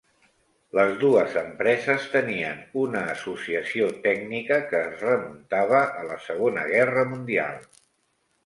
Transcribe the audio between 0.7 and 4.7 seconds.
Les dues empreses tenien una associació tècnica